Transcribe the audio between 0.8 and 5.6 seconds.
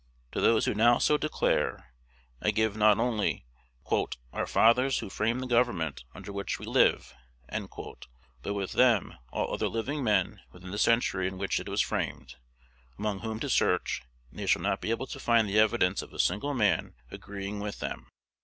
so declare, I give, not only "our fathers, who framed the